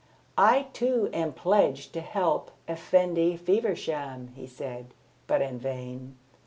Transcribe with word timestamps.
"I 0.39 0.63
too 0.73 1.11
am 1.13 1.31
pledged 1.31 1.93
to 1.93 2.01
help 2.01 2.49
Effendi 2.67 3.37
Feversham," 3.37 4.29
he 4.35 4.47
said, 4.47 4.95
but 5.27 5.43
in 5.43 5.59
vain. 5.59 6.17